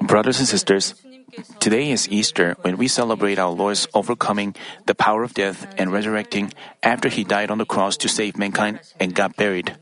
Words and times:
Brothers 0.00 0.38
and 0.38 0.48
sisters, 0.48 0.94
today 1.60 1.90
is 1.90 2.08
Easter 2.08 2.56
when 2.62 2.78
we 2.78 2.88
celebrate 2.88 3.38
our 3.38 3.50
Lord's 3.50 3.86
overcoming 3.92 4.54
the 4.86 4.94
power 4.94 5.22
of 5.22 5.34
death 5.34 5.66
and 5.76 5.92
resurrecting 5.92 6.52
after 6.82 7.08
he 7.08 7.24
died 7.24 7.50
on 7.50 7.58
the 7.58 7.66
cross 7.66 7.96
to 7.98 8.08
save 8.08 8.38
mankind 8.38 8.80
and 8.98 9.14
got 9.14 9.36
buried. 9.36 9.76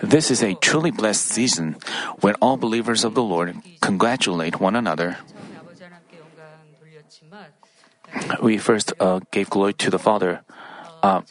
This 0.00 0.30
is 0.30 0.42
a 0.42 0.54
truly 0.54 0.90
blessed 0.90 1.26
season 1.26 1.76
when 2.20 2.34
all 2.42 2.56
believers 2.56 3.04
of 3.04 3.14
the 3.14 3.22
Lord 3.22 3.56
congratulate 3.80 4.60
one 4.60 4.74
another. 4.74 5.18
We 8.42 8.58
first 8.58 8.92
uh, 8.98 9.20
gave 9.30 9.50
glory 9.50 9.74
to 9.74 9.90
the 9.90 9.98
Father. 9.98 10.42
Uh, 11.02 11.22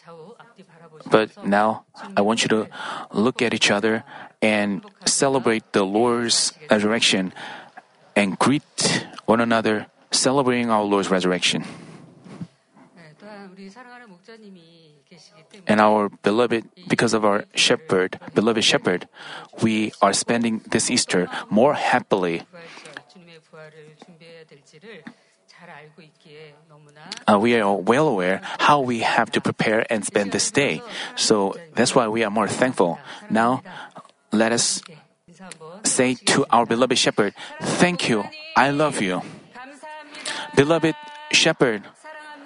but 1.10 1.30
now 1.44 1.84
I 2.16 2.20
want 2.20 2.42
you 2.42 2.48
to 2.48 2.68
look 3.12 3.42
at 3.42 3.52
each 3.54 3.70
other 3.70 4.04
and 4.42 4.84
celebrate 5.04 5.72
the 5.72 5.84
Lord's 5.84 6.52
resurrection 6.70 7.32
and 8.14 8.38
greet 8.38 9.06
one 9.26 9.40
another 9.40 9.86
celebrating 10.10 10.70
our 10.70 10.82
Lord's 10.82 11.10
resurrection. 11.10 11.64
And 15.66 15.80
our 15.80 16.08
beloved, 16.22 16.64
because 16.88 17.14
of 17.14 17.24
our 17.24 17.44
shepherd, 17.54 18.20
beloved 18.34 18.64
shepherd, 18.64 19.08
we 19.62 19.92
are 20.02 20.12
spending 20.12 20.60
this 20.70 20.90
Easter 20.90 21.28
more 21.50 21.74
happily. 21.74 22.42
Uh, 27.26 27.38
we 27.38 27.56
are 27.56 27.72
well 27.74 28.08
aware 28.08 28.40
how 28.58 28.80
we 28.80 29.00
have 29.00 29.30
to 29.32 29.40
prepare 29.40 29.86
and 29.90 30.04
spend 30.04 30.32
this 30.32 30.50
day. 30.50 30.82
So 31.16 31.56
that's 31.74 31.94
why 31.94 32.08
we 32.08 32.24
are 32.24 32.30
more 32.30 32.48
thankful. 32.48 32.98
Now, 33.30 33.62
let 34.32 34.52
us 34.52 34.82
say 35.84 36.14
to 36.14 36.44
our 36.50 36.66
beloved 36.66 36.98
shepherd, 36.98 37.34
Thank 37.60 38.08
you. 38.08 38.24
I 38.56 38.70
love 38.70 39.00
you. 39.00 39.22
Beloved 40.56 40.94
shepherd, 41.32 41.82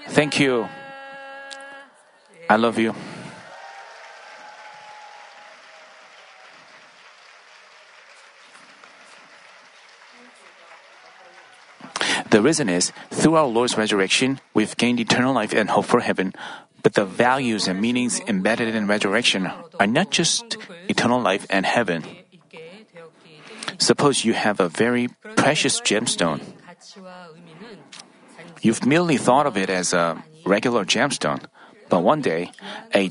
thank 0.09 0.41
you. 0.41 0.69
I 2.48 2.56
love 2.56 2.78
you. 2.78 2.95
The 12.31 12.42
reason 12.42 12.69
is, 12.69 12.92
through 13.11 13.34
our 13.34 13.47
Lord's 13.47 13.77
resurrection, 13.77 14.41
we've 14.55 14.77
gained 14.77 15.00
eternal 15.00 15.34
life 15.34 15.53
and 15.53 15.69
hope 15.69 15.86
for 15.86 16.00
heaven. 16.00 16.33
But 16.83 16.95
the 16.95 17.05
values 17.05 17.69
and 17.69 17.81
meanings 17.81 18.20
embedded 18.20 18.75
in 18.75 18.87
resurrection 18.87 19.50
are 19.78 19.87
not 19.87 20.11
just 20.11 20.56
eternal 20.89 21.20
life 21.20 21.47
and 21.50 21.67
heaven. 21.67 22.05
Suppose 23.78 24.25
you 24.25 24.33
have 24.33 24.61
a 24.61 24.69
very 24.69 25.09
precious 25.37 25.81
gemstone. 25.81 26.41
You've 28.62 28.87
merely 28.87 29.17
thought 29.17 29.47
of 29.47 29.56
it 29.56 29.69
as 29.69 29.92
a 29.92 30.22
regular 30.47 30.84
gemstone, 30.84 31.44
but 31.89 32.03
one 32.03 32.20
day, 32.20 32.53
a 32.94 33.11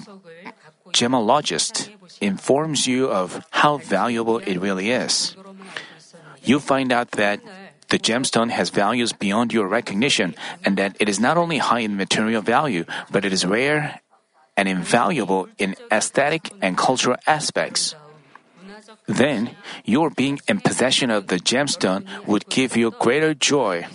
gemologist 0.93 1.89
informs 2.21 2.87
you 2.87 3.09
of 3.09 3.43
how 3.51 3.77
valuable 3.77 4.37
it 4.37 4.57
really 4.57 4.91
is. 4.91 5.35
You 6.43 6.59
find 6.59 6.91
out 6.91 7.11
that 7.11 7.41
the 7.89 7.99
gemstone 7.99 8.49
has 8.49 8.69
values 8.69 9.13
beyond 9.13 9.53
your 9.53 9.67
recognition, 9.67 10.35
and 10.63 10.77
that 10.77 10.95
it 10.99 11.09
is 11.09 11.19
not 11.19 11.37
only 11.37 11.57
high 11.57 11.81
in 11.81 11.97
material 11.97 12.41
value, 12.41 12.85
but 13.11 13.25
it 13.25 13.33
is 13.33 13.45
rare 13.45 14.01
and 14.55 14.67
invaluable 14.67 15.47
in 15.57 15.75
aesthetic 15.91 16.51
and 16.61 16.77
cultural 16.77 17.17
aspects. 17.25 17.95
Then, 19.07 19.55
your 19.85 20.09
being 20.09 20.39
in 20.47 20.61
possession 20.61 21.09
of 21.09 21.27
the 21.27 21.37
gemstone 21.37 22.05
would 22.27 22.47
give 22.49 22.77
you 22.77 22.91
greater 22.91 23.33
joy. 23.33 23.87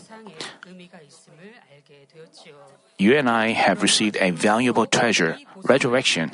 You 2.99 3.17
and 3.17 3.29
I 3.29 3.53
have 3.53 3.83
received 3.83 4.17
a 4.19 4.31
valuable 4.31 4.87
treasure, 4.87 5.39
resurrection. 5.63 6.33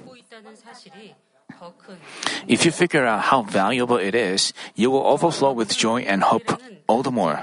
If 2.48 2.65
you 2.65 2.72
figure 2.72 3.04
out 3.06 3.31
how 3.31 3.43
valuable 3.43 3.97
it 3.97 4.15
is, 4.15 4.53
you 4.75 4.91
will 4.91 5.06
overflow 5.06 5.53
with 5.53 5.76
joy 5.76 6.03
and 6.03 6.22
hope 6.22 6.60
all 6.87 7.03
the 7.03 7.10
more. 7.10 7.43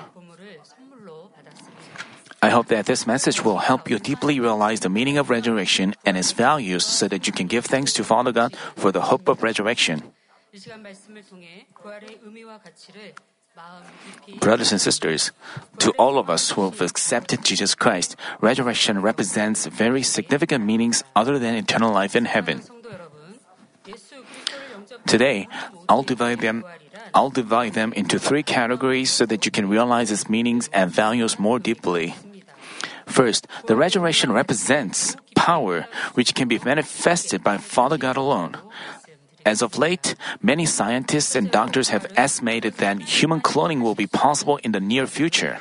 I 2.42 2.50
hope 2.50 2.68
that 2.68 2.86
this 2.86 3.08
message 3.08 3.44
will 3.44 3.58
help 3.58 3.90
you 3.90 3.98
deeply 3.98 4.40
realize 4.40 4.82
the 4.82 4.90
meaning 4.90 5.18
of 5.18 5.30
resurrection 5.30 5.96
and 6.06 6.16
its 6.16 6.32
values 6.32 6.86
so 6.86 7.08
that 7.08 7.26
you 7.26 7.34
can 7.34 7.48
give 7.48 7.66
thanks 7.66 7.94
to 7.94 8.04
Father 8.04 8.32
God 8.32 8.56
for 8.76 8.92
the 8.92 9.10
hope 9.10 9.28
of 9.28 9.42
resurrection. 9.42 10.04
Brothers 14.40 14.72
and 14.72 14.80
sisters, 14.80 15.32
to 15.80 15.90
all 15.98 16.20
of 16.20 16.30
us 16.30 16.52
who 16.52 16.70
have 16.70 16.80
accepted 16.80 17.44
Jesus 17.44 17.74
Christ, 17.74 18.16
resurrection 18.40 19.02
represents 19.02 19.66
very 19.66 20.04
significant 20.04 20.64
meanings 20.64 21.04
other 21.16 21.40
than 21.40 21.56
eternal 21.56 21.92
life 21.92 22.16
in 22.16 22.26
heaven. 22.26 22.62
Today, 25.06 25.48
I'll 25.88 26.04
divide 26.04 26.42
them 26.42 26.64
I'll 27.14 27.30
divide 27.30 27.74
them 27.74 27.94
into 27.94 28.20
three 28.20 28.44
categories 28.44 29.12
so 29.12 29.26
that 29.26 29.46
you 29.46 29.52
can 29.52 29.70
realize 29.70 30.12
its 30.12 30.30
meanings 30.30 30.70
and 30.74 30.92
values 30.92 31.40
more 31.40 31.60
deeply. 31.60 32.16
First, 33.06 33.48
the 33.68 33.76
resurrection 33.76 34.32
represents 34.32 35.16
power 35.36 35.88
which 36.14 36.36
can 36.36 36.48
be 36.48 36.60
manifested 36.60 37.44
by 37.44 37.58
Father 37.58 37.98
God 37.98 38.18
alone. 38.18 38.58
As 39.46 39.62
of 39.62 39.78
late, 39.78 40.16
many 40.42 40.66
scientists 40.66 41.36
and 41.36 41.50
doctors 41.50 41.90
have 41.90 42.12
estimated 42.18 42.84
that 42.84 43.02
human 43.02 43.40
cloning 43.40 43.82
will 43.82 43.96
be 43.96 44.08
possible 44.08 44.58
in 44.58 44.74
the 44.74 44.84
near 44.84 45.08
future. 45.08 45.60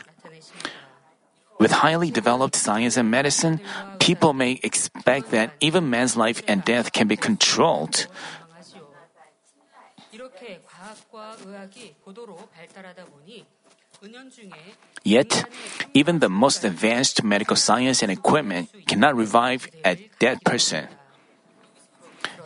With 1.58 1.72
highly 1.72 2.10
developed 2.10 2.54
science 2.54 2.96
and 2.96 3.10
medicine, 3.10 3.60
people 3.98 4.32
may 4.32 4.60
expect 4.62 5.30
that 5.30 5.52
even 5.60 5.88
man's 5.88 6.16
life 6.16 6.42
and 6.46 6.64
death 6.64 6.92
can 6.92 7.08
be 7.08 7.16
controlled. 7.16 8.06
Yet, 15.02 15.44
even 15.94 16.18
the 16.18 16.28
most 16.28 16.64
advanced 16.64 17.22
medical 17.22 17.56
science 17.56 18.02
and 18.02 18.12
equipment 18.12 18.68
cannot 18.86 19.16
revive 19.16 19.68
a 19.84 19.96
dead 20.18 20.44
person. 20.44 20.88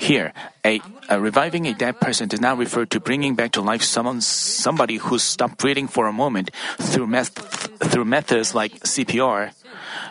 Here, 0.00 0.32
a, 0.64 0.80
a, 1.10 1.20
reviving 1.20 1.66
a 1.66 1.74
dead 1.74 2.00
person 2.00 2.26
does 2.26 2.40
not 2.40 2.56
refer 2.56 2.86
to 2.86 2.98
bringing 2.98 3.34
back 3.34 3.52
to 3.52 3.60
life 3.60 3.82
someone, 3.82 4.22
somebody 4.22 4.96
who 4.96 5.18
stopped 5.18 5.58
breathing 5.58 5.88
for 5.88 6.06
a 6.08 6.12
moment 6.12 6.50
through, 6.80 7.06
meth, 7.06 7.36
through 7.84 8.06
methods 8.06 8.54
like 8.54 8.72
CPR. 8.80 9.52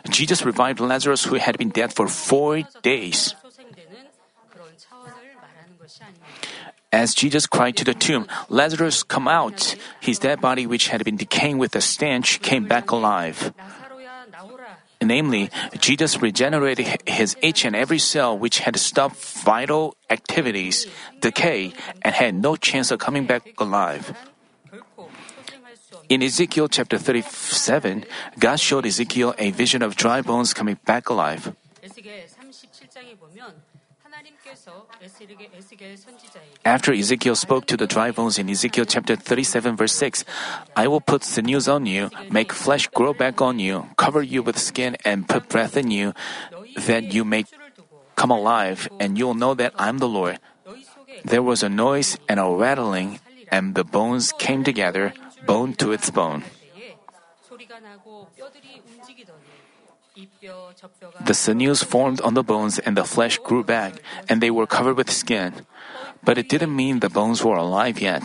Jesus 0.07 0.45
revived 0.45 0.79
Lazarus 0.79 1.25
who 1.25 1.41
had 1.41 1.57
been 1.57 1.69
dead 1.69 1.91
for 1.91 2.07
four 2.07 2.61
days. 2.83 3.33
As 6.93 7.15
Jesus 7.15 7.47
cried 7.47 7.75
to 7.77 7.83
the 7.83 7.93
tomb, 7.93 8.27
Lazarus, 8.47 9.01
come 9.01 9.27
out! 9.27 9.75
His 9.99 10.19
dead 10.19 10.39
body, 10.39 10.67
which 10.67 10.89
had 10.89 11.03
been 11.03 11.17
decaying 11.17 11.57
with 11.57 11.75
a 11.75 11.81
stench, 11.81 12.41
came 12.41 12.65
back 12.65 12.91
alive. 12.91 13.53
Namely, 15.01 15.49
Jesus 15.79 16.21
regenerated 16.21 17.01
his 17.07 17.37
each 17.41 17.63
and 17.63 17.75
every 17.75 17.99
cell 17.99 18.37
which 18.37 18.59
had 18.59 18.75
stopped 18.75 19.15
vital 19.15 19.95
activities, 20.09 20.87
decay, 21.21 21.73
and 22.01 22.13
had 22.13 22.35
no 22.35 22.55
chance 22.55 22.91
of 22.91 22.99
coming 22.99 23.25
back 23.25 23.47
alive. 23.57 24.11
In 26.09 26.21
Ezekiel 26.21 26.67
chapter 26.67 26.97
37, 26.97 28.03
God 28.39 28.59
showed 28.59 28.85
Ezekiel 28.85 29.33
a 29.37 29.51
vision 29.51 29.81
of 29.81 29.95
dry 29.95 30.21
bones 30.21 30.53
coming 30.53 30.77
back 30.85 31.07
alive. 31.09 31.55
After 36.65 36.93
Ezekiel 36.93 37.35
spoke 37.35 37.65
to 37.67 37.77
the 37.77 37.87
dry 37.87 38.11
bones 38.11 38.37
in 38.37 38.49
Ezekiel 38.49 38.85
chapter 38.85 39.15
37 39.15 39.75
verse 39.75 39.93
6, 39.93 40.25
I 40.75 40.87
will 40.87 41.01
put 41.01 41.23
sinews 41.23 41.67
on 41.67 41.85
you, 41.85 42.09
make 42.29 42.51
flesh 42.53 42.87
grow 42.87 43.13
back 43.13 43.41
on 43.41 43.59
you, 43.59 43.89
cover 43.97 44.21
you 44.21 44.43
with 44.43 44.57
skin 44.57 44.97
and 45.05 45.27
put 45.27 45.49
breath 45.49 45.77
in 45.77 45.91
you, 45.91 46.13
that 46.75 47.13
you 47.13 47.23
may 47.23 47.45
come 48.15 48.31
alive, 48.31 48.89
and 48.99 49.17
you'll 49.17 49.33
know 49.33 49.53
that 49.53 49.73
I'm 49.77 49.99
the 49.99 50.07
Lord. 50.07 50.39
There 51.23 51.43
was 51.43 51.63
a 51.63 51.69
noise 51.69 52.17
and 52.27 52.39
a 52.39 52.49
rattling, 52.49 53.19
and 53.51 53.75
the 53.75 53.83
bones 53.83 54.33
came 54.37 54.63
together, 54.63 55.13
bone 55.45 55.73
to 55.79 55.91
its 55.91 56.09
bone. 56.09 56.43
The 61.25 61.33
sinews 61.33 61.83
formed 61.83 62.21
on 62.21 62.33
the 62.33 62.43
bones 62.43 62.79
and 62.79 62.97
the 62.97 63.03
flesh 63.03 63.37
grew 63.39 63.63
back, 63.63 64.01
and 64.27 64.41
they 64.41 64.51
were 64.51 64.67
covered 64.67 64.97
with 64.97 65.09
skin. 65.11 65.65
But 66.23 66.37
it 66.37 66.49
didn't 66.49 66.75
mean 66.75 66.99
the 66.99 67.09
bones 67.09 67.43
were 67.43 67.55
alive 67.55 67.99
yet. 67.99 68.23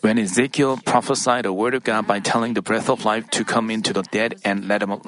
When 0.00 0.18
Ezekiel 0.18 0.78
prophesied 0.84 1.46
a 1.46 1.52
word 1.52 1.74
of 1.74 1.82
God 1.82 2.06
by 2.06 2.20
telling 2.20 2.54
the 2.54 2.62
breath 2.62 2.90
of 2.90 3.04
life 3.04 3.30
to 3.30 3.44
come 3.44 3.70
into 3.70 3.92
the 3.92 4.02
dead 4.02 4.36
and 4.44 4.68
let 4.68 4.80
them 4.80 5.00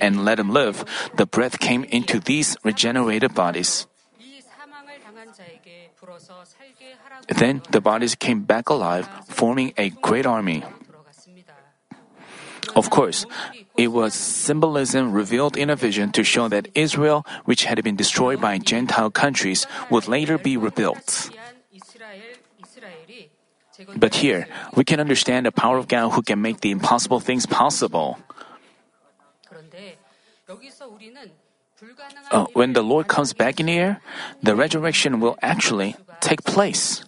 and 0.00 0.24
let 0.24 0.36
them 0.36 0.50
live, 0.50 0.84
the 1.16 1.26
breath 1.26 1.60
came 1.60 1.84
into 1.84 2.18
these 2.18 2.56
regenerated 2.64 3.34
bodies. 3.34 3.86
Then 7.28 7.62
the 7.70 7.80
bodies 7.80 8.14
came 8.14 8.42
back 8.42 8.68
alive, 8.68 9.08
forming 9.28 9.72
a 9.76 9.90
great 9.90 10.26
army. 10.26 10.64
Of 12.74 12.88
course, 12.88 13.26
it 13.76 13.88
was 13.88 14.14
symbolism 14.14 15.12
revealed 15.12 15.56
in 15.56 15.70
a 15.70 15.76
vision 15.76 16.12
to 16.12 16.24
show 16.24 16.48
that 16.48 16.68
Israel, 16.74 17.24
which 17.44 17.64
had 17.64 17.82
been 17.82 17.96
destroyed 17.96 18.40
by 18.40 18.58
Gentile 18.58 19.10
countries, 19.10 19.66
would 19.90 20.08
later 20.08 20.38
be 20.38 20.56
rebuilt. 20.56 21.30
But 23.96 24.14
here, 24.16 24.46
we 24.74 24.84
can 24.84 25.00
understand 25.00 25.46
the 25.46 25.52
power 25.52 25.78
of 25.78 25.88
God 25.88 26.10
who 26.10 26.22
can 26.22 26.40
make 26.40 26.60
the 26.60 26.70
impossible 26.70 27.20
things 27.20 27.46
possible. 27.46 28.18
Uh, 32.30 32.46
when 32.52 32.74
the 32.74 32.82
Lord 32.82 33.08
comes 33.08 33.32
back 33.32 33.58
in 33.58 33.66
the 33.66 33.78
air, 33.78 34.00
the 34.42 34.54
resurrection 34.54 35.20
will 35.20 35.36
actually 35.42 35.96
take 36.20 36.44
place. 36.44 37.04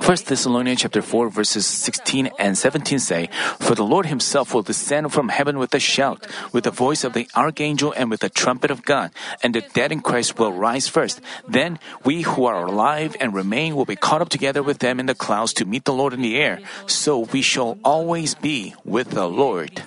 1 0.00 0.16
Thessalonians 0.26 0.80
chapter 0.80 1.02
4 1.02 1.28
verses 1.28 1.66
16 1.66 2.30
and 2.38 2.56
17 2.56 2.98
say, 2.98 3.28
For 3.60 3.74
the 3.74 3.84
Lord 3.84 4.06
himself 4.06 4.54
will 4.54 4.62
descend 4.62 5.12
from 5.12 5.28
heaven 5.28 5.58
with 5.58 5.74
a 5.74 5.78
shout, 5.78 6.26
with 6.52 6.64
the 6.64 6.70
voice 6.70 7.04
of 7.04 7.12
the 7.12 7.28
archangel 7.36 7.92
and 7.94 8.10
with 8.10 8.20
the 8.20 8.30
trumpet 8.30 8.70
of 8.70 8.82
God, 8.82 9.12
and 9.42 9.54
the 9.54 9.60
dead 9.60 9.92
in 9.92 10.00
Christ 10.00 10.38
will 10.38 10.52
rise 10.52 10.88
first. 10.88 11.20
Then 11.46 11.78
we 12.02 12.22
who 12.22 12.46
are 12.46 12.64
alive 12.64 13.14
and 13.20 13.34
remain 13.34 13.76
will 13.76 13.84
be 13.84 13.94
caught 13.94 14.22
up 14.22 14.30
together 14.30 14.62
with 14.62 14.78
them 14.78 14.98
in 15.00 15.06
the 15.06 15.14
clouds 15.14 15.52
to 15.60 15.66
meet 15.66 15.84
the 15.84 15.92
Lord 15.92 16.14
in 16.14 16.22
the 16.22 16.40
air. 16.40 16.60
So 16.86 17.28
we 17.30 17.42
shall 17.42 17.76
always 17.84 18.34
be 18.34 18.74
with 18.84 19.10
the 19.10 19.28
Lord. 19.28 19.84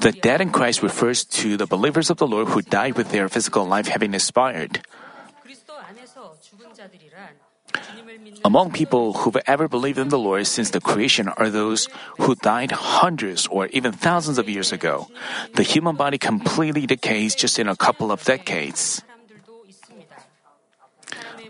The 0.00 0.12
dead 0.12 0.40
in 0.40 0.50
Christ 0.50 0.82
refers 0.82 1.24
to 1.42 1.56
the 1.56 1.66
believers 1.66 2.10
of 2.10 2.16
the 2.18 2.26
Lord 2.26 2.48
who 2.48 2.62
died 2.62 2.96
with 2.96 3.10
their 3.10 3.28
physical 3.28 3.66
life 3.66 3.88
having 3.88 4.14
expired. 4.14 4.80
Among 8.44 8.72
people 8.72 9.12
who've 9.12 9.36
ever 9.46 9.68
believed 9.68 9.98
in 9.98 10.08
the 10.08 10.18
Lord 10.18 10.46
since 10.46 10.70
the 10.70 10.80
creation 10.80 11.28
are 11.28 11.50
those 11.50 11.88
who 12.18 12.34
died 12.34 12.72
hundreds 12.72 13.46
or 13.46 13.66
even 13.68 13.92
thousands 13.92 14.38
of 14.38 14.48
years 14.48 14.72
ago. 14.72 15.08
The 15.54 15.62
human 15.62 15.96
body 15.96 16.18
completely 16.18 16.86
decays 16.86 17.34
just 17.34 17.58
in 17.58 17.68
a 17.68 17.76
couple 17.76 18.10
of 18.10 18.24
decades. 18.24 19.02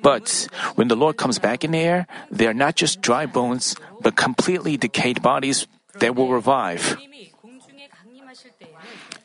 But 0.02 0.48
when 0.74 0.88
the 0.88 0.96
Lord 0.96 1.16
comes 1.16 1.38
back 1.38 1.64
in 1.64 1.72
the 1.72 1.78
air, 1.78 2.06
they 2.30 2.46
are 2.46 2.54
not 2.54 2.76
just 2.76 3.00
dry 3.00 3.26
bones, 3.26 3.76
but 4.00 4.16
completely 4.16 4.76
decayed 4.76 5.22
bodies 5.22 5.66
that 5.98 6.14
will 6.14 6.30
revive. 6.30 6.96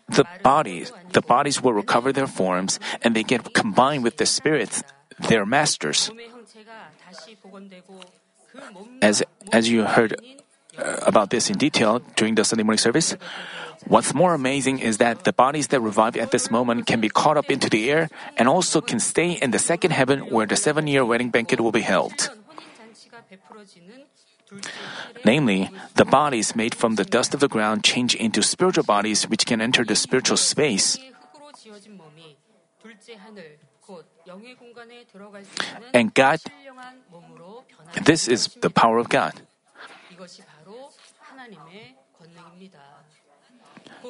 The 0.09 0.25
bodies, 0.43 0.91
the 1.11 1.21
bodies 1.21 1.61
will 1.61 1.73
recover 1.73 2.11
their 2.11 2.27
forms 2.27 2.79
and 3.01 3.15
they 3.15 3.23
get 3.23 3.53
combined 3.53 4.03
with 4.03 4.17
the 4.17 4.25
spirits, 4.25 4.83
their 5.19 5.45
masters. 5.45 6.11
As, 9.01 9.23
as 9.51 9.69
you 9.69 9.85
heard 9.85 10.15
uh, 10.77 10.97
about 11.01 11.29
this 11.29 11.49
in 11.49 11.57
detail 11.57 11.99
during 12.15 12.35
the 12.35 12.43
Sunday 12.43 12.63
morning 12.63 12.77
service, 12.77 13.15
What's 13.87 14.13
more 14.13 14.33
amazing 14.33 14.79
is 14.79 14.97
that 14.97 15.23
the 15.23 15.33
bodies 15.33 15.67
that 15.67 15.81
revive 15.81 16.15
at 16.17 16.31
this 16.31 16.49
moment 16.49 16.87
can 16.87 17.01
be 17.01 17.09
caught 17.09 17.37
up 17.37 17.51
into 17.51 17.69
the 17.69 17.91
air 17.91 18.09
and 18.37 18.47
also 18.47 18.81
can 18.81 18.99
stay 18.99 19.33
in 19.33 19.51
the 19.51 19.59
second 19.59 19.91
heaven 19.91 20.31
where 20.31 20.45
the 20.45 20.55
seven 20.55 20.87
year 20.87 21.05
wedding 21.05 21.29
banquet 21.29 21.59
will 21.59 21.71
be 21.71 21.81
held. 21.81 22.31
Namely, 25.25 25.69
the 25.95 26.05
bodies 26.05 26.55
made 26.55 26.75
from 26.75 26.95
the 26.95 27.05
dust 27.05 27.33
of 27.33 27.39
the 27.39 27.47
ground 27.47 27.83
change 27.83 28.15
into 28.15 28.41
spiritual 28.43 28.83
bodies 28.83 29.27
which 29.27 29.45
can 29.45 29.61
enter 29.61 29.83
the 29.83 29.95
spiritual 29.95 30.37
space. 30.37 30.97
And 35.93 36.13
God, 36.13 36.39
this 38.03 38.27
is 38.27 38.47
the 38.61 38.69
power 38.69 38.97
of 38.97 39.09
God. 39.09 39.41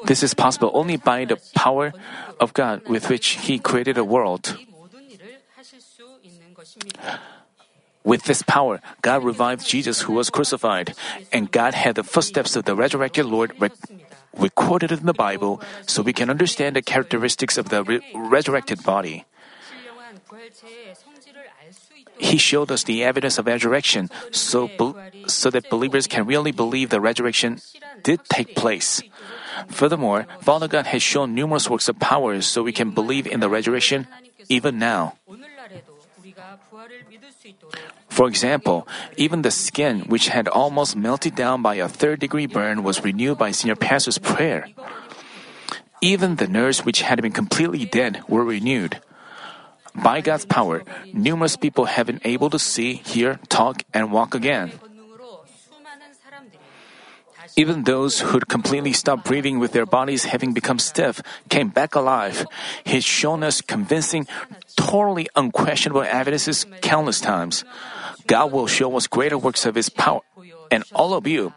This 0.05 0.23
is 0.23 0.33
possible 0.33 0.71
only 0.73 0.97
by 0.97 1.25
the 1.25 1.37
power 1.55 1.93
of 2.39 2.53
God 2.53 2.87
with 2.87 3.09
which 3.09 3.41
He 3.47 3.59
created 3.59 3.97
a 3.97 4.03
world. 4.03 4.57
With 8.03 8.23
this 8.23 8.43
power, 8.43 8.81
God 9.01 9.23
revived 9.23 9.65
Jesus 9.65 10.01
who 10.01 10.13
was 10.13 10.29
crucified, 10.29 10.93
and 11.31 11.51
God 11.51 11.73
had 11.73 11.95
the 11.95 12.03
footsteps 12.03 12.55
of 12.55 12.65
the 12.65 12.75
resurrected 12.75 13.25
Lord 13.25 13.55
recorded 14.35 14.91
in 14.91 15.05
the 15.05 15.13
Bible 15.13 15.61
so 15.87 16.01
we 16.01 16.11
can 16.11 16.29
understand 16.29 16.75
the 16.75 16.81
characteristics 16.81 17.57
of 17.57 17.69
the 17.69 17.83
re- 17.83 18.01
resurrected 18.13 18.83
body. 18.83 19.23
He 22.19 22.37
showed 22.37 22.71
us 22.71 22.83
the 22.83 23.03
evidence 23.03 23.37
of 23.37 23.47
resurrection 23.47 24.09
so, 24.31 24.67
be- 24.67 24.93
so 25.27 25.49
that 25.49 25.69
believers 25.69 26.07
can 26.07 26.25
really 26.25 26.51
believe 26.51 26.89
the 26.89 27.01
resurrection 27.01 27.59
did 28.03 28.19
take 28.29 28.55
place. 28.55 29.01
Furthermore, 29.67 30.25
Father 30.41 30.67
God 30.67 30.87
has 30.87 31.01
shown 31.01 31.33
numerous 31.35 31.69
works 31.69 31.87
of 31.89 31.99
power 31.99 32.41
so 32.41 32.63
we 32.63 32.71
can 32.71 32.91
believe 32.91 33.27
in 33.27 33.39
the 33.39 33.49
resurrection 33.49 34.07
even 34.49 34.79
now. 34.79 35.15
For 38.09 38.27
example, 38.27 38.87
even 39.17 39.41
the 39.41 39.51
skin, 39.51 40.01
which 40.05 40.29
had 40.29 40.47
almost 40.47 40.95
melted 40.95 41.35
down 41.35 41.61
by 41.61 41.75
a 41.75 41.89
third 41.89 42.19
degree 42.19 42.45
burn, 42.45 42.83
was 42.83 43.03
renewed 43.03 43.37
by 43.37 43.51
senior 43.51 43.75
pastor's 43.75 44.19
prayer. 44.19 44.69
Even 46.01 46.35
the 46.35 46.47
nerves, 46.47 46.85
which 46.85 47.01
had 47.01 47.21
been 47.21 47.31
completely 47.31 47.85
dead, 47.85 48.21
were 48.27 48.43
renewed. 48.43 49.01
By 49.95 50.21
God's 50.21 50.45
power, 50.45 50.83
numerous 51.13 51.55
people 51.55 51.85
have 51.85 52.07
been 52.07 52.21
able 52.23 52.49
to 52.49 52.59
see, 52.59 52.95
hear, 53.01 53.39
talk, 53.49 53.83
and 53.93 54.11
walk 54.11 54.35
again. 54.35 54.73
Even 57.55 57.83
those 57.83 58.19
who'd 58.19 58.47
completely 58.47 58.93
stopped 58.93 59.25
breathing 59.25 59.59
with 59.59 59.73
their 59.73 59.85
bodies 59.85 60.25
having 60.25 60.53
become 60.53 60.79
stiff 60.79 61.21
came 61.49 61.69
back 61.69 61.93
alive. 61.93 62.45
He's 62.83 63.05
shown 63.05 63.43
us 63.43 63.61
convincing, 63.61 64.27
totally 64.75 65.27
unquestionable 65.35 66.01
evidences 66.01 66.65
countless 66.81 67.21
times. 67.21 67.63
God 68.25 68.51
will 68.51 68.67
show 68.67 68.95
us 68.97 69.07
greater 69.07 69.37
works 69.37 69.65
of 69.65 69.75
His 69.75 69.89
power, 69.89 70.21
and 70.71 70.83
all 70.95 71.13
of 71.13 71.27
you 71.27 71.53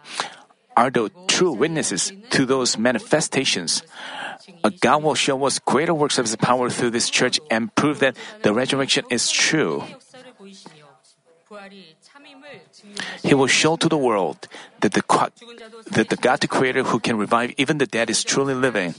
are 0.77 0.91
the 0.91 1.11
true 1.27 1.53
witnesses 1.53 2.13
to 2.31 2.45
those 2.45 2.77
manifestations. 2.77 3.83
Uh, 4.63 4.71
God 4.81 5.03
will 5.03 5.15
show 5.15 5.45
us 5.47 5.59
greater 5.59 5.95
works 5.95 6.19
of 6.19 6.27
His 6.27 6.37
power 6.37 6.69
through 6.69 6.91
this 6.91 7.09
church 7.09 7.41
and 7.51 7.75
prove 7.75 8.01
that 8.01 8.17
the 8.43 8.53
resurrection 8.53 9.05
is 9.11 9.31
true. 9.31 9.85
He 13.23 13.35
will 13.35 13.47
show 13.47 13.77
to 13.77 13.89
the 13.89 13.97
world 13.97 14.49
that 14.81 14.93
the, 14.93 15.03
that 15.93 16.09
the 16.09 16.17
God 16.17 16.41
the 16.41 16.49
Creator 16.49 16.85
who 16.85 16.99
can 16.99 17.17
revive 17.19 17.55
even 17.57 17.79
the 17.79 17.87
dead 17.87 18.11
is 18.11 18.25
truly 18.25 18.55
living. 18.55 18.95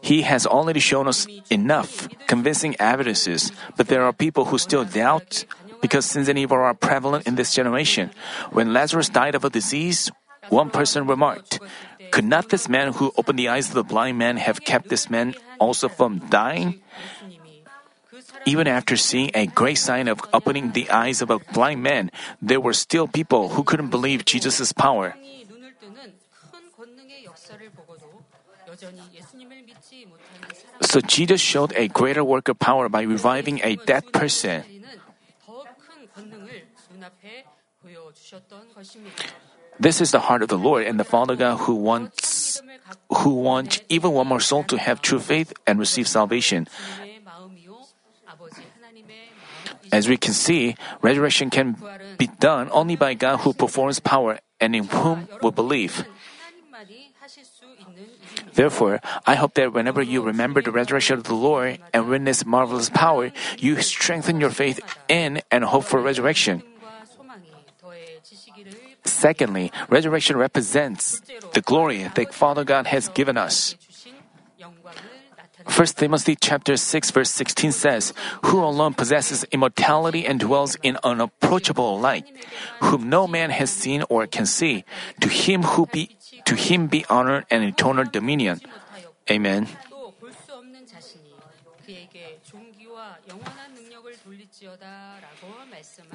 He 0.00 0.22
has 0.22 0.46
already 0.46 0.80
shown 0.80 1.08
us 1.08 1.26
enough 1.50 2.08
convincing 2.26 2.74
evidences, 2.80 3.52
but 3.76 3.88
there 3.88 4.02
are 4.02 4.12
people 4.12 4.46
who 4.46 4.56
still 4.56 4.84
doubt 4.84 5.44
because 5.82 6.06
sins 6.06 6.28
and 6.28 6.38
evil 6.38 6.56
are 6.56 6.74
prevalent 6.74 7.26
in 7.26 7.34
this 7.34 7.54
generation. 7.54 8.10
When 8.50 8.72
Lazarus 8.72 9.08
died 9.08 9.34
of 9.34 9.44
a 9.44 9.50
disease, 9.50 10.10
one 10.48 10.70
person 10.70 11.06
remarked, 11.06 11.60
Could 12.10 12.24
not 12.24 12.48
this 12.48 12.68
man 12.68 12.92
who 12.94 13.12
opened 13.16 13.38
the 13.38 13.48
eyes 13.48 13.68
of 13.68 13.74
the 13.74 13.84
blind 13.84 14.18
man 14.18 14.36
have 14.36 14.64
kept 14.64 14.88
this 14.88 15.10
man 15.10 15.34
also 15.58 15.88
from 15.88 16.18
dying? 16.30 16.80
Even 18.46 18.66
after 18.66 18.96
seeing 18.96 19.30
a 19.34 19.46
great 19.46 19.78
sign 19.78 20.08
of 20.08 20.20
opening 20.32 20.72
the 20.72 20.90
eyes 20.90 21.22
of 21.22 21.30
a 21.30 21.38
blind 21.52 21.82
man, 21.82 22.10
there 22.40 22.60
were 22.60 22.72
still 22.72 23.06
people 23.06 23.50
who 23.50 23.62
couldn't 23.62 23.90
believe 23.90 24.24
Jesus' 24.24 24.72
power. 24.72 25.14
So 30.82 31.00
Jesus 31.00 31.40
showed 31.40 31.72
a 31.76 31.88
greater 31.88 32.24
work 32.24 32.48
of 32.48 32.58
power 32.58 32.88
by 32.88 33.02
reviving 33.02 33.60
a 33.62 33.76
dead 33.76 34.12
person. 34.12 34.64
This 39.78 40.00
is 40.00 40.10
the 40.10 40.20
heart 40.20 40.42
of 40.42 40.48
the 40.48 40.58
Lord 40.58 40.86
and 40.86 41.00
the 41.00 41.04
Father 41.04 41.36
God 41.36 41.56
who 41.64 41.74
wants 41.74 42.60
who 43.24 43.34
wants 43.40 43.80
even 43.88 44.12
one 44.12 44.26
more 44.26 44.40
soul 44.40 44.62
to 44.64 44.76
have 44.76 45.00
true 45.00 45.18
faith 45.18 45.52
and 45.66 45.78
receive 45.78 46.06
salvation. 46.06 46.68
As 49.92 50.08
we 50.08 50.16
can 50.16 50.32
see, 50.32 50.76
resurrection 51.02 51.50
can 51.50 51.76
be 52.18 52.28
done 52.38 52.68
only 52.72 52.96
by 52.96 53.14
God 53.14 53.38
who 53.38 53.52
performs 53.52 54.00
power 54.00 54.38
and 54.60 54.76
in 54.76 54.84
whom 54.84 55.28
we 55.42 55.50
believe. 55.50 56.04
Therefore, 58.54 59.00
I 59.26 59.34
hope 59.34 59.54
that 59.54 59.72
whenever 59.72 60.02
you 60.02 60.22
remember 60.22 60.62
the 60.62 60.70
resurrection 60.70 61.18
of 61.18 61.24
the 61.24 61.34
Lord 61.34 61.78
and 61.92 62.08
witness 62.08 62.44
marvelous 62.46 62.90
power, 62.90 63.32
you 63.58 63.80
strengthen 63.80 64.40
your 64.40 64.50
faith 64.50 64.80
in 65.08 65.42
and 65.50 65.64
hope 65.64 65.84
for 65.84 66.00
resurrection. 66.00 66.62
Secondly, 69.04 69.72
resurrection 69.88 70.36
represents 70.36 71.20
the 71.52 71.60
glory 71.60 72.08
that 72.14 72.34
Father 72.34 72.64
God 72.64 72.86
has 72.86 73.08
given 73.08 73.36
us. 73.36 73.76
1 75.70 75.86
Timothy 75.94 76.34
chapter 76.34 76.76
6 76.76 77.10
verse 77.12 77.30
16 77.30 77.72
says, 77.72 78.12
Who 78.46 78.58
alone 78.58 78.94
possesses 78.94 79.44
immortality 79.52 80.26
and 80.26 80.40
dwells 80.40 80.76
in 80.82 80.98
unapproachable 81.04 81.98
light, 82.00 82.26
whom 82.82 83.08
no 83.08 83.28
man 83.28 83.50
has 83.50 83.70
seen 83.70 84.02
or 84.10 84.26
can 84.26 84.46
see, 84.46 84.84
to 85.20 85.28
him 85.28 85.62
who 85.62 85.86
be 85.86 86.16
to 86.44 86.56
him 86.56 86.88
be 86.88 87.06
honor 87.08 87.44
and 87.50 87.62
eternal 87.62 88.04
dominion. 88.04 88.60
Amen. 89.30 89.68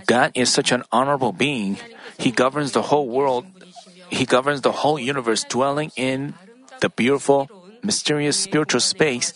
God 0.06 0.32
is 0.36 0.52
such 0.52 0.72
an 0.72 0.84
honorable 0.92 1.32
being. 1.32 1.78
He 2.20 2.32
governs 2.32 2.74
the 2.74 2.92
whole 2.92 3.08
world. 3.08 3.46
He 4.10 4.26
governs 4.26 4.62
the 4.62 4.84
whole 4.84 5.00
universe 5.00 5.46
dwelling 5.48 5.92
in 5.96 6.36
the 6.82 6.90
beautiful 6.90 7.48
mysterious 7.86 8.38
spiritual 8.38 8.82
space 8.82 9.34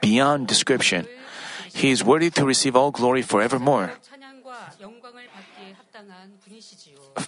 beyond 0.00 0.48
description. 0.48 1.06
He 1.72 1.90
is 1.90 2.04
worthy 2.04 2.30
to 2.30 2.44
receive 2.44 2.76
all 2.76 2.90
glory 2.90 3.22
forevermore. 3.22 3.92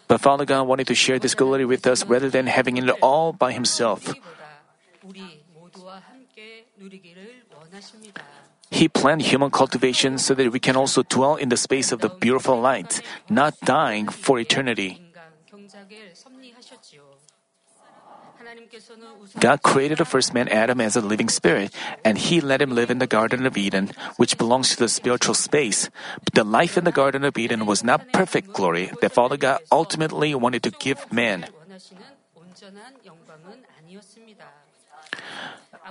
But 0.09 0.21
Father 0.21 0.45
God 0.45 0.67
wanted 0.67 0.87
to 0.89 0.95
share 0.95 1.19
this 1.19 1.35
glory 1.35 1.65
with 1.65 1.87
us 1.87 2.05
rather 2.05 2.29
than 2.29 2.47
having 2.47 2.77
it 2.77 2.89
all 3.01 3.33
by 3.33 3.53
himself. 3.53 4.13
He 8.71 8.89
planned 8.89 9.23
human 9.23 9.51
cultivation 9.51 10.19
so 10.19 10.35
that 10.35 10.51
we 10.51 10.59
can 10.59 10.77
also 10.77 11.03
dwell 11.03 11.37
in 11.37 11.49
the 11.49 11.57
space 11.57 11.93
of 11.93 12.01
the 12.01 12.09
beautiful 12.09 12.61
light, 12.61 13.01
not 13.29 13.55
dying 13.61 14.09
for 14.09 14.39
eternity. 14.39 15.04
God 19.39 19.63
created 19.63 19.99
the 19.99 20.05
first 20.05 20.35
man 20.35 20.49
Adam 20.49 20.81
as 20.81 20.97
a 20.97 21.01
living 21.01 21.29
spirit, 21.29 21.73
and 22.05 22.19
he 22.19 22.41
let 22.41 22.63
him 22.63 22.71
live 22.71 22.91
in 22.91 22.99
the 22.99 23.07
Garden 23.07 23.47
of 23.47 23.57
Eden, 23.57 23.91
which 24.17 24.39
belongs 24.39 24.71
to 24.71 24.79
the 24.85 24.89
spiritual 24.89 25.35
space. 25.35 25.91
But 26.25 26.35
the 26.35 26.45
life 26.45 26.79
in 26.79 26.85
the 26.85 26.93
Garden 26.93 27.25
of 27.25 27.37
Eden 27.37 27.67
was 27.67 27.85
not 27.85 28.13
perfect 28.13 28.53
glory 28.53 28.91
that 29.01 29.13
Father 29.13 29.37
God 29.37 29.61
ultimately 29.71 30.35
wanted 30.35 30.63
to 30.63 30.71
give 30.71 31.11
man. 31.13 31.47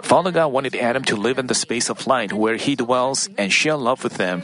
Father 0.02 0.32
God 0.32 0.52
wanted 0.52 0.76
Adam 0.76 1.04
to 1.06 1.16
live 1.16 1.38
in 1.38 1.48
the 1.48 1.56
space 1.56 1.90
of 1.90 2.08
light 2.08 2.34
where 2.34 2.56
he 2.56 2.76
dwells 2.76 3.30
and 3.38 3.52
share 3.52 3.76
love 3.76 4.04
with 4.04 4.18
them. 4.18 4.44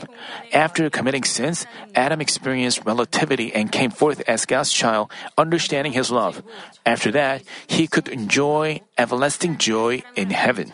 After 0.52 0.88
committing 0.90 1.24
sins, 1.24 1.66
Adam 1.94 2.20
experienced 2.20 2.84
relativity 2.84 3.52
and 3.52 3.72
came 3.72 3.90
forth 3.90 4.22
as 4.28 4.46
God's 4.46 4.72
child, 4.72 5.10
understanding 5.36 5.92
his 5.92 6.10
love. 6.10 6.42
After 6.86 7.10
that, 7.12 7.42
he 7.66 7.86
could 7.86 8.08
enjoy 8.08 8.80
everlasting 8.96 9.58
joy 9.58 10.02
in 10.16 10.30
heaven. 10.30 10.72